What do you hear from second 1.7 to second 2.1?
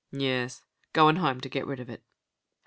of it."